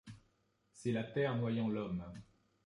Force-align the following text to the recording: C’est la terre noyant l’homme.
C’est 0.71 0.93
la 0.93 1.03
terre 1.03 1.35
noyant 1.35 1.69
l’homme. 1.69 2.03